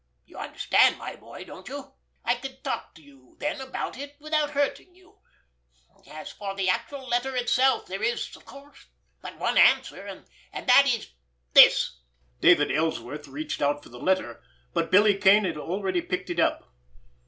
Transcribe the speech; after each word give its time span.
You 0.25 0.35
understand, 0.39 0.97
my 0.97 1.15
boy, 1.15 1.43
don't 1.43 1.67
you? 1.69 1.93
I 2.25 2.33
could 2.33 2.63
talk 2.63 2.95
to 2.95 3.03
you 3.03 3.37
then 3.39 3.61
about 3.61 3.99
it 3.99 4.17
without 4.19 4.49
hurting 4.49 4.95
you. 4.95 5.19
As 6.09 6.31
for 6.31 6.55
the 6.55 6.67
actual 6.69 7.07
letter 7.07 7.35
itself, 7.35 7.85
there 7.85 8.01
is, 8.01 8.35
of 8.35 8.43
course, 8.43 8.87
but 9.21 9.37
one 9.37 9.59
answer, 9.59 10.07
and 10.51 10.67
that 10.67 10.87
is—this!" 10.87 11.99
David 12.39 12.71
Ellsworth 12.71 13.27
reached 13.27 13.61
out 13.61 13.83
for 13.83 13.89
the 13.89 13.99
letter—but 13.99 14.89
Billy 14.89 15.17
Kane 15.19 15.43
had 15.43 15.55
already 15.57 16.01
picked 16.01 16.31
it 16.31 16.39
up. 16.39 16.73